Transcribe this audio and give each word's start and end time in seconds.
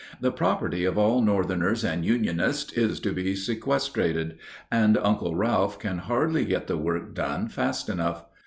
The 0.19 0.31
property 0.31 0.83
of 0.83 0.97
all 0.97 1.21
Northerners 1.21 1.83
and 1.85 2.03
Unionists 2.03 2.73
is 2.73 2.99
to 3.01 3.13
be 3.13 3.35
sequestrated, 3.35 4.35
and 4.71 4.97
Uncle 4.97 5.35
Ralph 5.35 5.77
can 5.77 5.99
hardly 5.99 6.43
get 6.43 6.65
the 6.65 6.75
work 6.75 7.13
done 7.13 7.47
fast 7.49 7.87
enough. 7.87 8.25